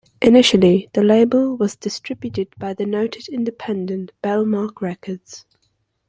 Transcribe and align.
Initially 0.19 0.89
the 0.95 1.03
label 1.03 1.55
was 1.55 1.75
distributed 1.75 2.47
by 2.57 2.73
the 2.73 2.87
noted 2.87 3.27
independent 3.27 4.11
Bellmark 4.23 4.81
Records. 4.81 5.45